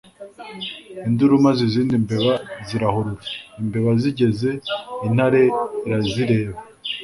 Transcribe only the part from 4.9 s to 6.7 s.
intare irazireba